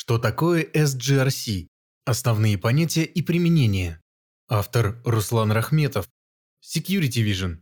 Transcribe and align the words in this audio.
Что 0.00 0.16
такое 0.16 0.64
SGRC? 0.64 1.66
Основные 2.06 2.56
понятия 2.56 3.04
и 3.04 3.20
применения. 3.20 4.00
Автор 4.48 4.98
Руслан 5.04 5.52
Рахметов. 5.52 6.08
Security 6.64 7.22
Vision. 7.22 7.58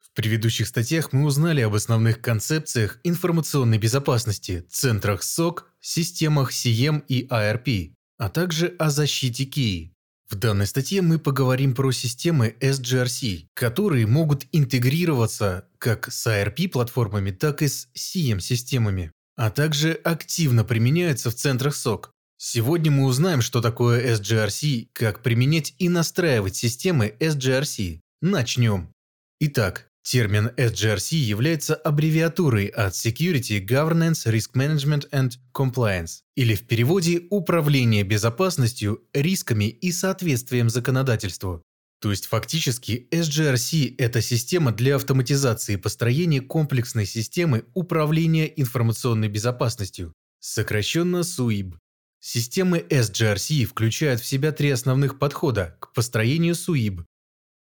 В 0.00 0.12
предыдущих 0.12 0.66
статьях 0.66 1.12
мы 1.12 1.24
узнали 1.24 1.60
об 1.60 1.76
основных 1.76 2.20
концепциях 2.20 2.98
информационной 3.04 3.78
безопасности, 3.78 4.66
центрах 4.68 5.22
SOC, 5.22 5.60
системах 5.80 6.50
CM 6.50 7.04
и 7.06 7.24
ARP, 7.28 7.92
а 8.18 8.30
также 8.30 8.74
о 8.80 8.90
защите 8.90 9.44
KEY. 9.44 9.92
В 10.28 10.34
данной 10.34 10.66
статье 10.66 11.02
мы 11.02 11.20
поговорим 11.20 11.72
про 11.72 11.92
системы 11.92 12.56
SGRC, 12.60 13.46
которые 13.54 14.08
могут 14.08 14.44
интегрироваться 14.50 15.68
как 15.78 16.10
с 16.10 16.26
ARP-платформами, 16.26 17.30
так 17.30 17.62
и 17.62 17.68
с 17.68 17.86
CM-системами 17.94 19.12
а 19.36 19.50
также 19.50 19.92
активно 19.92 20.64
применяются 20.64 21.30
в 21.30 21.34
центрах 21.34 21.74
SOC. 21.74 22.06
Сегодня 22.38 22.90
мы 22.90 23.04
узнаем, 23.04 23.40
что 23.40 23.62
такое 23.62 24.14
SGRC, 24.14 24.88
как 24.92 25.22
применять 25.22 25.74
и 25.78 25.88
настраивать 25.88 26.56
системы 26.56 27.14
SGRC. 27.20 28.00
Начнем. 28.20 28.92
Итак, 29.40 29.88
термин 30.02 30.50
SGRC 30.56 31.16
является 31.16 31.74
аббревиатурой 31.74 32.66
от 32.66 32.92
Security, 32.92 33.64
Governance, 33.66 34.26
Risk 34.26 34.52
Management 34.54 35.08
and 35.10 35.32
Compliance, 35.54 36.20
или 36.34 36.54
в 36.54 36.66
переводе 36.66 37.22
«Управление 37.30 38.02
безопасностью, 38.02 39.02
рисками 39.14 39.64
и 39.64 39.92
соответствием 39.92 40.68
законодательству». 40.68 41.62
То 42.06 42.12
есть 42.12 42.26
фактически 42.26 43.08
SGRC– 43.10 43.96
это 43.98 44.22
система 44.22 44.70
для 44.70 44.94
автоматизации 44.94 45.74
построения 45.74 46.40
комплексной 46.40 47.04
системы 47.04 47.64
управления 47.74 48.46
информационной 48.46 49.26
безопасностью, 49.26 50.12
сокращенно 50.38 51.22
SUIB. 51.22 51.74
Системы 52.20 52.78
SGRC 52.78 53.64
включают 53.64 54.20
в 54.20 54.24
себя 54.24 54.52
три 54.52 54.70
основных 54.70 55.18
подхода 55.18 55.76
к 55.80 55.92
построению 55.94 56.54
SUIB. 56.54 57.02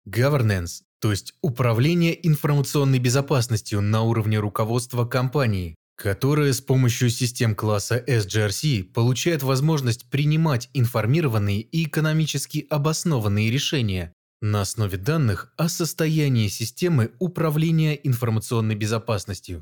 Governance, 0.09 0.81
то 0.99 1.11
есть 1.11 1.35
управление 1.43 2.27
информационной 2.27 2.97
безопасностью 2.97 3.79
на 3.79 4.01
уровне 4.01 4.39
руководства 4.39 5.05
компании, 5.05 5.75
которая 5.95 6.51
с 6.51 6.61
помощью 6.61 7.11
систем 7.11 7.53
класса 7.53 8.03
SGRC 8.07 8.85
получает 8.85 9.43
возможность 9.43 10.09
принимать 10.09 10.67
информированные 10.73 11.61
и 11.61 11.83
экономически 11.83 12.65
обоснованные 12.71 13.51
решения, 13.51 14.15
на 14.41 14.61
основе 14.61 14.97
данных 14.97 15.53
о 15.55 15.69
состоянии 15.69 16.47
системы 16.47 17.11
управления 17.19 17.93
информационной 17.93 18.75
безопасностью. 18.75 19.61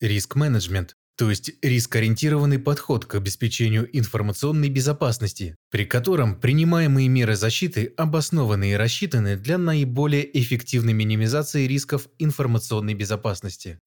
Риск-менеджмент, 0.00 0.94
то 1.16 1.30
есть 1.30 1.50
риск-ориентированный 1.62 2.60
подход 2.60 3.04
к 3.04 3.16
обеспечению 3.16 3.88
информационной 3.96 4.68
безопасности, 4.68 5.56
при 5.70 5.84
котором 5.84 6.40
принимаемые 6.40 7.08
меры 7.08 7.34
защиты 7.34 7.92
обоснованы 7.96 8.70
и 8.70 8.76
рассчитаны 8.76 9.36
для 9.36 9.58
наиболее 9.58 10.38
эффективной 10.40 10.92
минимизации 10.92 11.66
рисков 11.66 12.08
информационной 12.20 12.94
безопасности. 12.94 13.80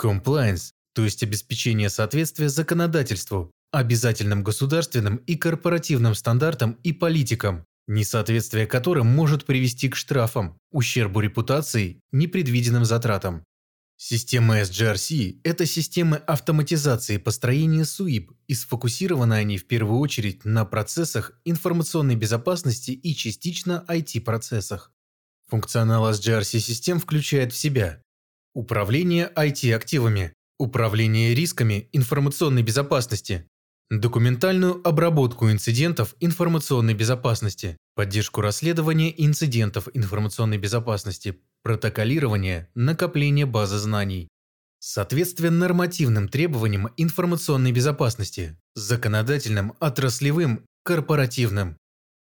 Compliance, 0.00 0.72
то 0.94 1.04
есть 1.04 1.22
обеспечение 1.22 1.90
соответствия 1.90 2.48
законодательству, 2.48 3.52
обязательным 3.70 4.42
государственным 4.42 5.18
и 5.18 5.36
корпоративным 5.36 6.16
стандартам 6.16 6.72
и 6.82 6.92
политикам, 6.92 7.64
несоответствие 7.86 8.66
которым 8.66 9.06
может 9.06 9.44
привести 9.44 9.88
к 9.88 9.96
штрафам, 9.96 10.58
ущербу 10.70 11.20
репутации, 11.20 12.00
непредвиденным 12.12 12.84
затратам. 12.84 13.44
Системы 13.96 14.60
SGRC– 14.60 15.40
это 15.44 15.66
системы 15.66 16.16
автоматизации 16.16 17.16
построения 17.16 17.82
SUIP, 17.82 18.28
и 18.48 18.54
сфокусированы 18.54 19.34
они 19.34 19.56
в 19.56 19.66
первую 19.66 20.00
очередь 20.00 20.44
на 20.44 20.64
процессах 20.64 21.32
информационной 21.44 22.16
безопасности 22.16 22.90
и 22.90 23.14
частично 23.14 23.84
IT-процессах. 23.88 24.92
Функционал 25.48 26.10
SGRC-систем 26.10 26.98
включает 26.98 27.52
в 27.52 27.56
себя 27.56 28.02
управление 28.52 29.30
IT-активами, 29.36 30.32
управление 30.58 31.34
рисками 31.34 31.88
информационной 31.92 32.62
безопасности, 32.62 33.46
Документальную 33.90 34.80
обработку 34.86 35.50
инцидентов 35.50 36.14
информационной 36.18 36.94
безопасности, 36.94 37.76
поддержку 37.94 38.40
расследования 38.40 39.12
инцидентов 39.16 39.88
информационной 39.92 40.56
безопасности, 40.56 41.38
протоколирование, 41.62 42.70
накопление 42.74 43.44
базы 43.44 43.76
знаний. 43.76 44.28
Соответствие 44.80 45.50
нормативным 45.50 46.28
требованиям 46.28 46.90
информационной 46.96 47.72
безопасности, 47.72 48.58
законодательным, 48.74 49.74
отраслевым, 49.80 50.64
корпоративным. 50.82 51.76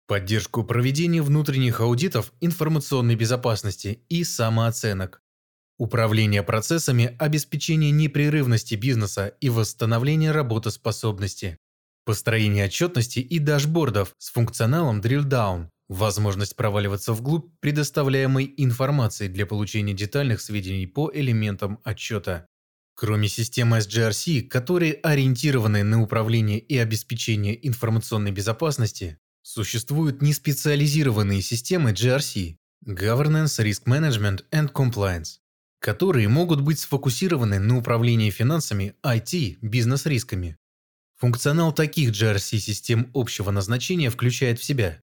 Поддержку 0.08 0.64
проведения 0.64 1.22
внутренних 1.22 1.80
аудитов 1.80 2.34
информационной 2.42 3.16
безопасности 3.16 4.02
и 4.10 4.24
самооценок. 4.24 5.22
Управление 5.78 6.42
процессами 6.42 7.18
обеспечение 7.20 7.92
непрерывности 7.92 8.76
бизнеса 8.76 9.34
и 9.42 9.50
восстановление 9.50 10.32
работоспособности. 10.32 11.58
Построение 12.06 12.66
отчетности 12.66 13.20
и 13.20 13.40
дашбордов 13.40 14.14
с 14.18 14.32
функционалом 14.32 15.02
Drill 15.02 15.26
Down. 15.26 15.68
Возможность 15.90 16.56
проваливаться 16.56 17.12
вглубь 17.12 17.52
предоставляемой 17.60 18.54
информации 18.56 19.28
для 19.28 19.46
получения 19.46 19.94
детальных 19.94 20.40
сведений 20.40 20.88
по 20.88 21.12
элементам 21.14 21.80
отчета. 21.84 22.46
Кроме 22.96 23.28
системы 23.28 23.80
SGRC, 23.80 24.44
которые 24.44 24.94
ориентированы 24.94 25.84
на 25.84 26.02
управление 26.02 26.60
и 26.60 26.78
обеспечение 26.78 27.68
информационной 27.68 28.32
безопасности, 28.32 29.18
существуют 29.42 30.22
неспециализированные 30.22 31.42
системы 31.42 31.92
GRC– 31.92 32.56
Governance, 32.86 33.60
Risk 33.60 33.84
Management 33.88 34.46
and 34.54 34.72
Compliance 34.72 35.40
которые 35.80 36.28
могут 36.28 36.62
быть 36.62 36.80
сфокусированы 36.80 37.60
на 37.60 37.78
управлении 37.78 38.30
финансами, 38.30 38.96
IT, 39.04 39.58
бизнес-рисками. 39.62 40.58
Функционал 41.18 41.74
таких 41.74 42.12
GRC-систем 42.12 43.10
общего 43.14 43.52
назначения 43.52 44.10
включает 44.10 44.60
в 44.60 44.64
себя 44.64 45.02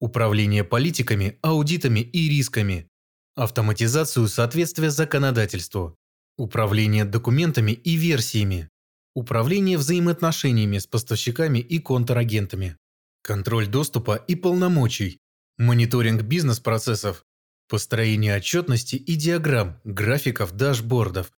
управление 0.00 0.64
политиками, 0.64 1.38
аудитами 1.42 2.00
и 2.00 2.28
рисками, 2.28 2.88
автоматизацию 3.36 4.28
соответствия 4.28 4.90
законодательству, 4.90 5.96
управление 6.36 7.04
документами 7.04 7.72
и 7.72 7.94
версиями, 7.94 8.68
управление 9.14 9.78
взаимоотношениями 9.78 10.78
с 10.78 10.86
поставщиками 10.86 11.58
и 11.58 11.78
контрагентами, 11.78 12.76
контроль 13.22 13.66
доступа 13.66 14.16
и 14.16 14.34
полномочий, 14.34 15.20
мониторинг 15.56 16.22
бизнес-процессов, 16.22 17.24
Построение 17.68 18.36
отчетности 18.36 18.96
и 18.96 19.14
диаграмм, 19.16 19.80
графиков, 19.84 20.52
дашбордов. 20.52 21.32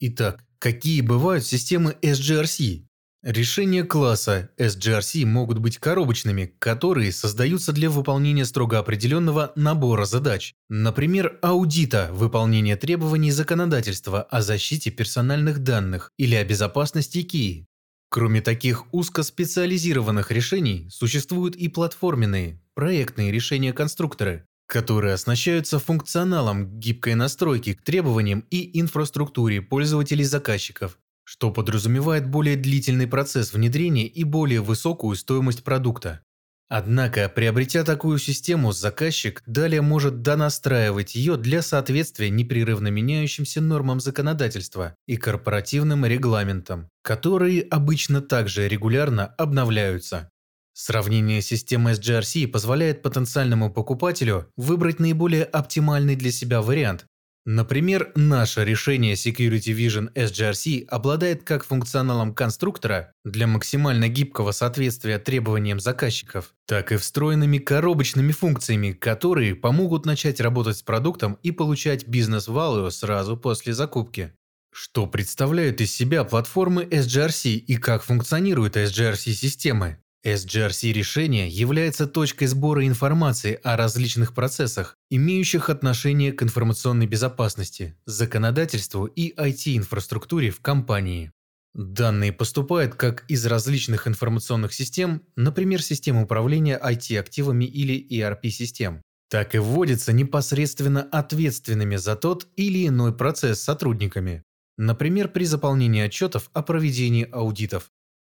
Итак, 0.00 0.42
какие 0.58 1.02
бывают 1.02 1.44
системы 1.44 1.96
SGRC? 2.00 2.86
Решения 3.22 3.84
класса 3.84 4.48
SGRC 4.56 5.26
могут 5.26 5.58
быть 5.58 5.76
коробочными, 5.76 6.54
которые 6.58 7.12
создаются 7.12 7.74
для 7.74 7.90
выполнения 7.90 8.46
строго 8.46 8.78
определенного 8.78 9.52
набора 9.56 10.06
задач, 10.06 10.54
например, 10.70 11.38
аудита, 11.42 12.08
выполнения 12.12 12.76
требований 12.76 13.30
законодательства 13.30 14.22
о 14.22 14.40
защите 14.40 14.90
персональных 14.90 15.58
данных 15.58 16.12
или 16.16 16.34
о 16.34 16.44
безопасности 16.44 17.18
KI. 17.18 17.66
Кроме 18.08 18.40
таких 18.40 18.86
узкоспециализированных 18.94 20.30
решений, 20.30 20.88
существуют 20.90 21.54
и 21.56 21.68
платформенные, 21.68 22.62
проектные 22.74 23.30
решения-конструкторы, 23.30 24.46
которые 24.70 25.14
оснащаются 25.14 25.80
функционалом 25.80 26.78
гибкой 26.78 27.16
настройки 27.16 27.74
к 27.74 27.82
требованиям 27.82 28.46
и 28.50 28.80
инфраструктуре 28.80 29.60
пользователей-заказчиков, 29.60 30.96
что 31.24 31.50
подразумевает 31.50 32.28
более 32.28 32.56
длительный 32.56 33.08
процесс 33.08 33.52
внедрения 33.52 34.06
и 34.06 34.22
более 34.22 34.60
высокую 34.60 35.16
стоимость 35.16 35.64
продукта. 35.64 36.20
Однако, 36.68 37.28
приобретя 37.28 37.82
такую 37.82 38.18
систему, 38.18 38.70
заказчик 38.70 39.42
далее 39.44 39.82
может 39.82 40.22
донастраивать 40.22 41.16
ее 41.16 41.36
для 41.36 41.62
соответствия 41.62 42.30
непрерывно 42.30 42.88
меняющимся 42.88 43.60
нормам 43.60 43.98
законодательства 43.98 44.94
и 45.08 45.16
корпоративным 45.16 46.06
регламентам, 46.06 46.88
которые 47.02 47.62
обычно 47.62 48.20
также 48.20 48.68
регулярно 48.68 49.26
обновляются. 49.26 50.30
Сравнение 50.72 51.42
системы 51.42 51.92
SGRC 51.92 52.46
позволяет 52.48 53.02
потенциальному 53.02 53.72
покупателю 53.72 54.48
выбрать 54.56 55.00
наиболее 55.00 55.44
оптимальный 55.44 56.16
для 56.16 56.30
себя 56.30 56.62
вариант. 56.62 57.06
Например, 57.46 58.12
наше 58.14 58.64
решение 58.64 59.14
Security 59.14 59.74
Vision 59.74 60.12
SGRC 60.14 60.84
обладает 60.86 61.42
как 61.42 61.64
функционалом 61.64 62.34
конструктора 62.34 63.12
для 63.24 63.46
максимально 63.46 64.08
гибкого 64.08 64.52
соответствия 64.52 65.18
требованиям 65.18 65.80
заказчиков, 65.80 66.54
так 66.66 66.92
и 66.92 66.96
встроенными 66.96 67.58
коробочными 67.58 68.32
функциями, 68.32 68.92
которые 68.92 69.56
помогут 69.56 70.04
начать 70.04 70.38
работать 70.38 70.76
с 70.76 70.82
продуктом 70.82 71.38
и 71.42 71.50
получать 71.50 72.06
бизнес-value 72.06 72.90
сразу 72.90 73.38
после 73.38 73.72
закупки. 73.72 74.34
Что 74.72 75.06
представляют 75.06 75.80
из 75.80 75.92
себя 75.92 76.24
платформы 76.24 76.84
SGRC 76.84 77.52
и 77.54 77.76
как 77.76 78.04
функционируют 78.04 78.76
SGRC-системы? 78.76 79.98
SGRC-решение 80.24 81.48
является 81.48 82.06
точкой 82.06 82.46
сбора 82.46 82.86
информации 82.86 83.58
о 83.62 83.76
различных 83.76 84.34
процессах, 84.34 84.96
имеющих 85.10 85.70
отношение 85.70 86.32
к 86.32 86.42
информационной 86.42 87.06
безопасности, 87.06 87.96
законодательству 88.04 89.06
и 89.06 89.34
IT-инфраструктуре 89.34 90.50
в 90.50 90.60
компании. 90.60 91.32
Данные 91.72 92.32
поступают 92.32 92.96
как 92.96 93.24
из 93.28 93.46
различных 93.46 94.08
информационных 94.08 94.74
систем, 94.74 95.22
например, 95.36 95.82
систем 95.82 96.16
управления 96.16 96.78
IT-активами 96.78 97.64
или 97.64 98.06
ERP-систем, 98.10 99.02
так 99.30 99.54
и 99.54 99.58
вводятся 99.58 100.12
непосредственно 100.12 101.02
ответственными 101.02 101.96
за 101.96 102.16
тот 102.16 102.48
или 102.56 102.88
иной 102.88 103.16
процесс 103.16 103.62
сотрудниками, 103.62 104.42
например, 104.76 105.28
при 105.28 105.44
заполнении 105.44 106.02
отчетов 106.02 106.50
о 106.52 106.62
проведении 106.62 107.28
аудитов. 107.30 107.90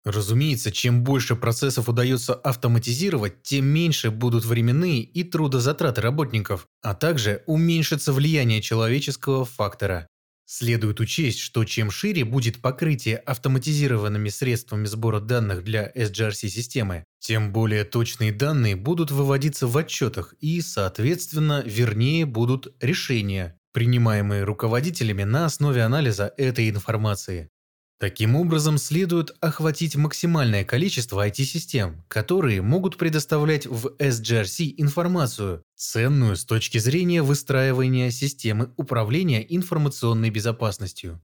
Разумеется, 0.06 0.72
чем 0.72 1.04
больше 1.04 1.36
процессов 1.36 1.90
удается 1.90 2.36
автоматизировать, 2.36 3.42
тем 3.42 3.66
меньше 3.66 4.12
будут 4.12 4.46
временные 4.46 5.02
и 5.02 5.24
трудозатраты 5.24 6.02
работников, 6.02 6.68
а 6.84 6.94
также 6.94 7.42
уменьшится 7.48 8.14
влияние 8.14 8.62
человеческого 8.62 9.46
фактора. 9.46 10.08
Следует 10.48 11.00
учесть, 11.00 11.40
что 11.40 11.66
чем 11.66 11.90
шире 11.90 12.24
будет 12.24 12.62
покрытие 12.62 13.18
автоматизированными 13.18 14.30
средствами 14.30 14.86
сбора 14.86 15.20
данных 15.20 15.64
для 15.64 15.92
SGRC-системы, 15.96 17.04
тем 17.20 17.52
более 17.52 17.84
точные 17.84 18.32
данные 18.32 18.76
будут 18.76 19.10
выводиться 19.10 19.66
в 19.66 19.76
отчетах 19.76 20.36
и, 20.40 20.62
соответственно, 20.62 21.64
вернее 21.66 22.28
будут 22.28 22.76
решения, 22.80 23.58
принимаемые 23.74 24.44
руководителями 24.44 25.24
на 25.24 25.46
основе 25.46 25.82
анализа 25.82 26.32
этой 26.38 26.70
информации. 26.70 27.50
Таким 27.98 28.36
образом, 28.36 28.78
следует 28.78 29.36
охватить 29.40 29.96
максимальное 29.96 30.66
количество 30.66 31.26
IT-систем, 31.26 32.04
которые 32.10 32.62
могут 32.62 32.98
предоставлять 32.98 33.66
в 33.66 33.88
SGRC 34.00 34.74
информацию, 34.78 35.64
ценную 35.76 36.36
с 36.36 36.44
точки 36.44 36.78
зрения 36.78 37.22
выстраивания 37.22 38.12
системы 38.12 38.74
управления 38.76 39.46
информационной 39.48 40.30
безопасностью. 40.30 41.24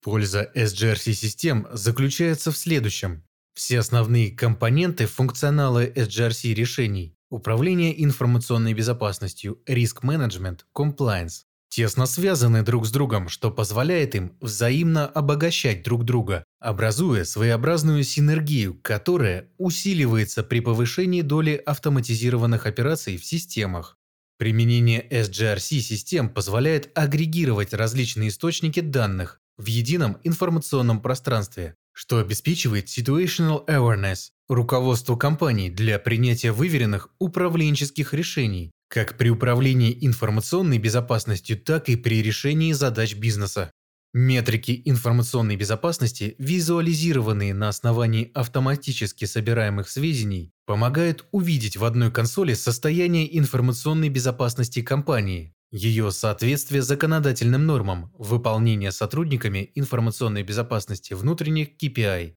Польза 0.00 0.48
SGRC-систем 0.54 1.66
заключается 1.72 2.52
в 2.52 2.56
следующем. 2.56 3.24
Все 3.54 3.80
основные 3.80 4.30
компоненты 4.30 5.06
функционала 5.06 5.84
SGRC 5.84 6.54
решений– 6.54 7.16
управление 7.30 8.04
информационной 8.04 8.74
безопасностью, 8.74 9.60
риск-менеджмент, 9.66 10.66
compliance 10.72 11.42
тесно 11.68 12.06
связаны 12.06 12.62
друг 12.62 12.86
с 12.86 12.90
другом, 12.90 13.28
что 13.28 13.50
позволяет 13.50 14.14
им 14.14 14.36
взаимно 14.40 15.06
обогащать 15.06 15.82
друг 15.82 16.04
друга, 16.04 16.44
образуя 16.60 17.24
своеобразную 17.24 18.02
синергию, 18.04 18.74
которая 18.82 19.48
усиливается 19.58 20.42
при 20.42 20.60
повышении 20.60 21.22
доли 21.22 21.60
автоматизированных 21.64 22.66
операций 22.66 23.16
в 23.16 23.24
системах. 23.24 23.98
Применение 24.38 25.06
SGRC-систем 25.10 26.28
позволяет 26.28 26.90
агрегировать 26.96 27.72
различные 27.72 28.28
источники 28.28 28.80
данных 28.80 29.40
в 29.56 29.66
едином 29.66 30.18
информационном 30.24 31.00
пространстве, 31.00 31.74
что 31.92 32.18
обеспечивает 32.18 32.88
situational 32.88 33.66
awareness, 33.66 34.28
руководство 34.48 35.16
компаний 35.16 35.70
для 35.70 35.98
принятия 35.98 36.52
выверенных 36.52 37.08
управленческих 37.18 38.12
решений, 38.12 38.70
как 38.88 39.16
при 39.16 39.28
управлении 39.30 39.96
информационной 40.00 40.78
безопасностью, 40.78 41.58
так 41.58 41.88
и 41.88 41.96
при 41.96 42.22
решении 42.22 42.72
задач 42.72 43.14
бизнеса. 43.14 43.70
Метрики 44.14 44.80
информационной 44.86 45.56
безопасности, 45.56 46.36
визуализированные 46.38 47.52
на 47.52 47.68
основании 47.68 48.30
автоматически 48.32 49.26
собираемых 49.26 49.90
сведений, 49.90 50.52
помогают 50.64 51.26
увидеть 51.32 51.76
в 51.76 51.84
одной 51.84 52.10
консоли 52.10 52.54
состояние 52.54 53.38
информационной 53.38 54.08
безопасности 54.08 54.80
компании, 54.80 55.52
ее 55.70 56.10
соответствие 56.12 56.80
законодательным 56.80 57.66
нормам, 57.66 58.10
выполнение 58.16 58.92
сотрудниками 58.92 59.70
информационной 59.74 60.44
безопасности 60.44 61.12
внутренних 61.12 61.76
KPI, 61.76 62.34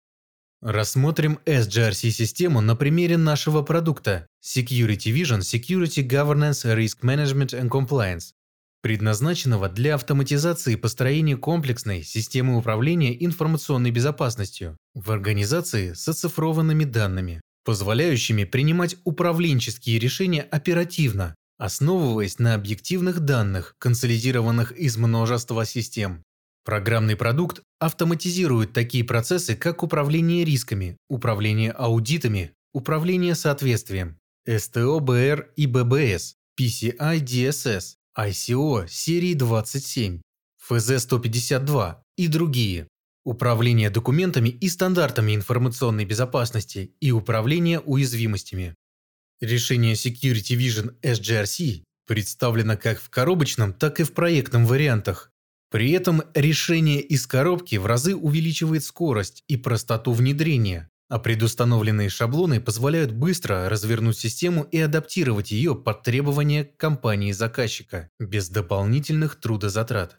Рассмотрим 0.62 1.40
SGRC-систему 1.46 2.60
на 2.60 2.76
примере 2.76 3.16
нашего 3.16 3.62
продукта 3.62 4.28
Security 4.44 5.14
Vision 5.14 5.40
Security 5.40 6.06
Governance 6.06 6.66
Risk 6.66 7.00
Management 7.02 7.58
and 7.58 7.70
Compliance, 7.70 8.34
предназначенного 8.82 9.70
для 9.70 9.96
автоматизации 9.96 10.76
построения 10.76 11.38
комплексной 11.38 12.04
системы 12.04 12.58
управления 12.58 13.24
информационной 13.24 13.92
безопасностью 13.92 14.76
в 14.94 15.10
организации 15.12 15.94
с 15.94 16.06
оцифрованными 16.10 16.84
данными, 16.84 17.40
позволяющими 17.64 18.44
принимать 18.44 18.98
управленческие 19.06 19.98
решения 19.98 20.42
оперативно, 20.42 21.36
основываясь 21.58 22.38
на 22.38 22.56
объективных 22.56 23.22
данных, 23.22 23.76
консолидированных 23.80 24.74
из 24.74 24.98
множества 24.98 25.66
систем. 25.66 26.22
Программный 26.66 27.16
продукт 27.16 27.62
автоматизирует 27.80 28.74
такие 28.74 29.04
процессы, 29.04 29.56
как 29.56 29.84
управление 29.84 30.44
рисками, 30.46 30.98
управление 31.10 31.72
аудитами, 31.72 32.52
управление 32.74 33.36
соответствием, 33.36 34.18
СТО, 34.46 35.00
БР 35.00 35.52
и 35.56 35.66
ББС, 35.66 36.36
PCI 36.60 37.20
DSS, 37.22 37.96
ICO 38.18 38.88
серии 38.90 39.34
27, 39.34 40.22
ФЗ-152 40.70 41.96
и 42.18 42.28
другие, 42.28 42.88
управление 43.24 43.90
документами 43.90 44.50
и 44.50 44.68
стандартами 44.68 45.36
информационной 45.36 46.06
безопасности 46.06 46.94
и 47.00 47.12
управление 47.12 47.80
уязвимостями. 47.80 48.76
Решение 49.40 49.94
Security 49.94 50.58
Vision 50.58 50.96
SGRC 51.02 51.84
представлено 52.06 52.76
как 52.76 53.00
в 53.00 53.10
коробочном, 53.10 53.72
так 53.72 54.00
и 54.00 54.04
в 54.04 54.14
проектном 54.14 54.66
вариантах 54.66 55.32
при 55.70 55.92
этом 55.92 56.24
решение 56.34 57.02
из 57.02 57.28
коробки 57.28 57.76
в 57.76 57.86
разы 57.86 58.16
увеличивает 58.16 58.84
скорость 58.84 59.44
и 59.48 59.56
простоту 59.56 60.14
внедрения, 60.14 60.90
а 61.10 61.20
предустановленные 61.20 62.10
шаблоны 62.10 62.60
позволяют 62.60 63.12
быстро 63.12 63.70
развернуть 63.70 64.18
систему 64.18 64.64
и 64.64 64.80
адаптировать 64.80 65.52
ее 65.52 65.76
под 65.76 66.04
требования 66.04 66.64
компании-заказчика, 66.64 68.10
без 68.20 68.50
дополнительных 68.50 69.40
трудозатрат. 69.40 70.18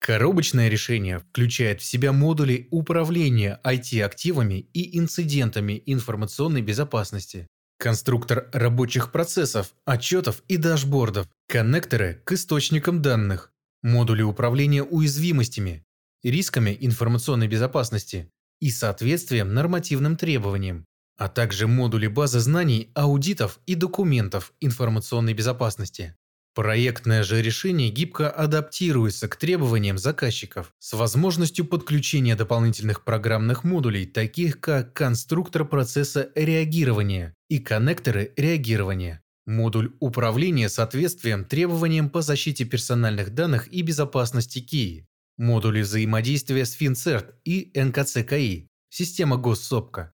Коробочное 0.00 0.68
решение 0.68 1.18
включает 1.18 1.82
в 1.82 1.84
себя 1.84 2.12
модули 2.12 2.68
управления 2.70 3.60
IT-активами 3.64 4.66
и 4.72 4.98
инцидентами 4.98 5.82
информационной 5.84 6.62
безопасности, 6.62 7.46
конструктор 7.78 8.48
рабочих 8.52 9.12
процессов, 9.12 9.72
отчетов 9.84 10.42
и 10.48 10.56
дашбордов, 10.56 11.26
коннекторы 11.48 12.22
к 12.24 12.32
источникам 12.32 13.02
данных, 13.02 13.52
модули 13.82 14.22
управления 14.22 14.82
уязвимостями, 14.82 15.84
рисками 16.22 16.76
информационной 16.80 17.48
безопасности 17.48 18.30
и 18.60 18.70
соответствием 18.70 19.54
нормативным 19.54 20.16
требованиям, 20.16 20.86
а 21.16 21.28
также 21.28 21.66
модули 21.66 22.06
базы 22.06 22.40
знаний, 22.40 22.90
аудитов 22.94 23.58
и 23.66 23.74
документов 23.74 24.52
информационной 24.60 25.34
безопасности. 25.34 26.14
Проектное 26.54 27.22
же 27.22 27.42
решение 27.42 27.90
гибко 27.90 28.28
адаптируется 28.28 29.28
к 29.28 29.36
требованиям 29.36 29.98
заказчиков 29.98 30.72
с 30.80 30.94
возможностью 30.94 31.64
подключения 31.64 32.34
дополнительных 32.34 33.04
программных 33.04 33.62
модулей, 33.62 34.04
таких 34.04 34.60
как 34.60 34.92
конструктор 34.92 35.64
процесса 35.64 36.30
реагирования 36.34 37.34
и 37.48 37.60
коннекторы 37.60 38.32
реагирования. 38.36 39.22
Модуль 39.46 39.92
управления 40.00 40.68
соответствием 40.68 41.44
требованиям 41.44 42.10
по 42.10 42.22
защите 42.22 42.64
персональных 42.64 43.34
данных 43.34 43.68
и 43.72 43.82
безопасности 43.82 44.60
КИИ. 44.60 45.06
Модули 45.38 45.80
взаимодействия 45.80 46.66
с 46.66 46.78
FinCERT 46.78 47.32
и 47.44 47.72
НКЦ-КИ. 47.74 48.68
Система 48.90 49.38
госсопка. 49.38 50.12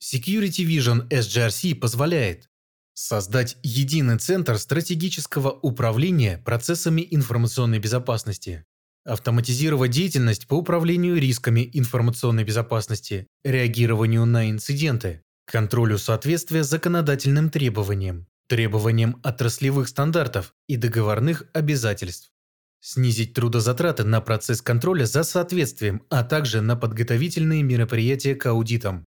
Security 0.00 0.64
Vision 0.64 1.08
SGRC 1.08 1.74
позволяет 1.74 2.48
создать 2.94 3.56
единый 3.62 4.18
центр 4.18 4.58
стратегического 4.58 5.50
управления 5.50 6.38
процессами 6.38 7.06
информационной 7.10 7.80
безопасности, 7.80 8.64
автоматизировать 9.04 9.90
деятельность 9.90 10.46
по 10.46 10.54
управлению 10.54 11.16
рисками 11.16 11.68
информационной 11.72 12.44
безопасности, 12.44 13.26
реагированию 13.42 14.24
на 14.26 14.48
инциденты, 14.48 15.22
контролю 15.46 15.98
соответствия 15.98 16.62
законодательным 16.62 17.50
требованиям, 17.50 18.27
требованиям 18.48 19.20
отраслевых 19.22 19.88
стандартов 19.88 20.54
и 20.66 20.76
договорных 20.76 21.44
обязательств. 21.52 22.32
Снизить 22.80 23.34
трудозатраты 23.34 24.04
на 24.04 24.20
процесс 24.20 24.62
контроля 24.62 25.04
за 25.04 25.24
соответствием, 25.24 26.02
а 26.10 26.24
также 26.24 26.60
на 26.60 26.76
подготовительные 26.76 27.62
мероприятия 27.62 28.34
к 28.34 28.46
аудитам. 28.46 29.04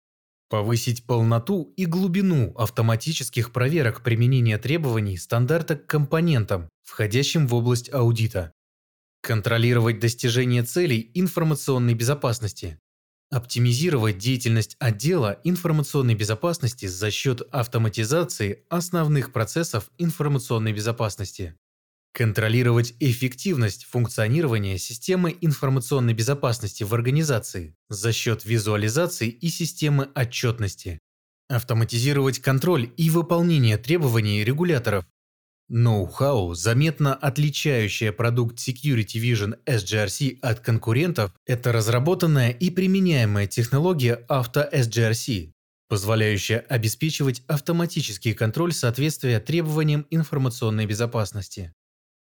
Повысить 0.50 1.06
полноту 1.06 1.74
и 1.76 1.86
глубину 1.86 2.54
автоматических 2.56 3.52
проверок 3.52 4.02
применения 4.02 4.58
требований 4.58 5.18
стандарта 5.18 5.76
к 5.76 5.86
компонентам, 5.86 6.70
входящим 6.84 7.48
в 7.48 7.54
область 7.54 7.94
аудита. 7.94 8.54
контролировать 9.22 10.00
достижение 10.00 10.64
целей 10.64 11.12
информационной 11.14 11.96
безопасности, 11.96 12.80
оптимизировать 13.30 14.18
деятельность 14.18 14.76
отдела 14.80 15.40
информационной 15.44 16.16
безопасности 16.16 16.86
за 16.86 17.12
счет 17.12 17.42
автоматизации 17.52 18.64
основных 18.70 19.34
процессов 19.34 19.92
информационной 19.98 20.74
безопасности, 20.74 21.56
контролировать 22.14 22.96
эффективность 23.00 23.86
функционирования 23.86 24.78
системы 24.78 25.38
информационной 25.42 26.14
безопасности 26.14 26.84
в 26.84 26.94
организации 26.94 27.76
за 27.90 28.12
счет 28.12 28.46
визуализации 28.46 29.30
и 29.30 29.50
системы 29.50 30.10
отчетности, 30.16 31.00
автоматизировать 31.50 32.40
контроль 32.40 32.92
и 32.98 33.10
выполнение 33.10 33.78
требований 33.78 34.44
регуляторов, 34.44 35.06
Ноу-хау, 35.70 36.54
заметно 36.54 37.14
отличающее 37.14 38.14
продукт 38.14 38.58
Security 38.58 39.20
Vision 39.20 39.60
SGRC 39.66 40.40
от 40.42 40.62
конкурентов, 40.62 41.34
это 41.46 41.74
разработанная 41.74 42.52
и 42.52 42.70
применяемая 42.70 43.48
технология 43.48 44.26
Auto-SGRC, 44.30 45.52
позволяющая 45.90 46.60
обеспечивать 46.60 47.44
автоматический 47.48 48.34
контроль 48.34 48.72
соответствия 48.72 49.42
требованиям 49.42 50.08
информационной 50.10 50.86
безопасности. 50.86 51.74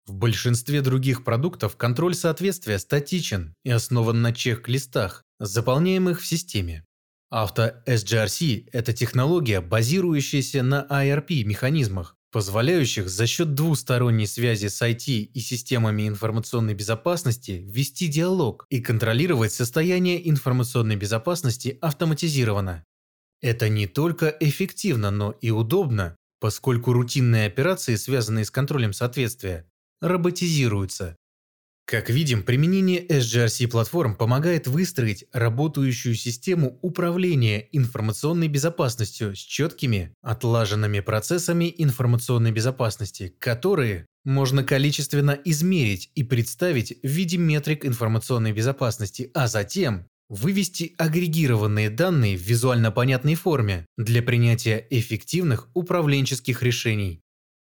В 0.06 0.14
большинстве 0.14 0.80
других 0.80 1.22
продуктов 1.22 1.76
контроль 1.76 2.16
соответствия 2.16 2.80
статичен 2.80 3.54
и 3.62 3.70
основан 3.70 4.20
на 4.20 4.32
чек-листах, 4.32 5.22
заполняемых 5.38 6.20
в 6.20 6.26
системе. 6.26 6.84
Auto-SGRC– 7.32 8.70
это 8.72 8.92
технология, 8.92 9.60
базирующаяся 9.60 10.62
на 10.64 10.86
IRP-механизмах, 10.90 12.16
позволяющих 12.30 13.08
за 13.08 13.26
счет 13.26 13.54
двусторонней 13.54 14.26
связи 14.26 14.66
с 14.66 14.82
IT 14.82 15.06
и 15.06 15.40
системами 15.40 16.08
информационной 16.08 16.74
безопасности 16.74 17.62
вести 17.66 18.08
диалог 18.08 18.66
и 18.70 18.80
контролировать 18.80 19.52
состояние 19.52 20.28
информационной 20.28 20.96
безопасности 20.96 21.78
автоматизированно. 21.80 22.84
Это 23.40 23.68
не 23.68 23.86
только 23.86 24.28
эффективно, 24.40 25.10
но 25.10 25.32
и 25.32 25.50
удобно, 25.50 26.16
поскольку 26.40 26.92
рутинные 26.92 27.46
операции, 27.46 27.96
связанные 27.96 28.44
с 28.44 28.50
контролем 28.50 28.92
соответствия, 28.92 29.68
роботизируются, 30.00 31.16
как 31.88 32.10
видим, 32.10 32.42
применение 32.42 33.02
SGRC-платформ 33.02 34.14
помогает 34.14 34.66
выстроить 34.66 35.24
работающую 35.32 36.14
систему 36.16 36.78
управления 36.82 37.66
информационной 37.72 38.48
безопасностью 38.48 39.34
с 39.34 39.38
четкими, 39.38 40.12
отлаженными 40.20 41.00
процессами 41.00 41.74
информационной 41.78 42.52
безопасности, 42.52 43.34
которые 43.38 44.04
можно 44.26 44.64
количественно 44.64 45.30
измерить 45.46 46.10
и 46.14 46.24
представить 46.24 46.98
в 47.02 47.06
виде 47.06 47.38
метрик 47.38 47.86
информационной 47.86 48.52
безопасности, 48.52 49.30
а 49.32 49.48
затем 49.48 50.06
вывести 50.28 50.94
агрегированные 50.98 51.88
данные 51.88 52.36
в 52.36 52.42
визуально 52.42 52.90
понятной 52.90 53.34
форме 53.34 53.86
для 53.96 54.22
принятия 54.22 54.86
эффективных 54.90 55.68
управленческих 55.72 56.62
решений. 56.62 57.22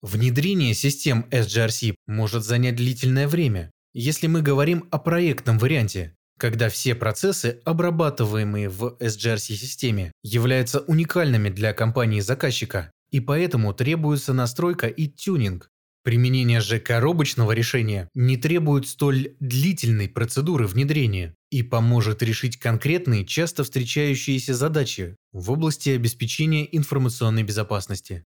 Внедрение 0.02 0.74
систем 0.74 1.28
SGRC 1.30 1.94
может 2.08 2.44
занять 2.44 2.78
длительное 2.78 3.28
время, 3.28 3.70
если 3.94 4.28
мы 4.28 4.42
говорим 4.42 4.88
о 4.92 5.00
проектном 5.00 5.58
варианте, 5.58 6.16
когда 6.38 6.70
все 6.70 6.96
процессы, 6.96 7.60
обрабатываемые 7.66 8.70
в 8.70 8.98
SGRC-системе, 9.00 10.12
являются 10.24 10.80
уникальными 10.80 11.50
для 11.50 11.74
компании-заказчика, 11.74 12.92
и 13.12 13.20
поэтому 13.20 13.74
требуется 13.74 14.34
настройка 14.34 14.88
и 14.88 15.08
тюнинг. 15.08 15.70
Применение 16.04 16.62
же 16.62 16.80
коробочного 16.80 17.52
решения 17.52 18.08
не 18.14 18.38
требует 18.38 18.88
столь 18.88 19.36
длительной 19.42 20.08
процедуры 20.08 20.66
внедрения 20.66 21.36
и 21.52 21.62
поможет 21.62 22.24
решить 22.24 22.58
конкретные, 22.58 23.26
часто 23.26 23.66
встречающиеся 23.66 24.54
задачи 24.54 25.18
в 25.34 25.52
области 25.52 25.90
обеспечения 25.90 26.68
информационной 26.76 27.44
безопасности. 27.44 28.24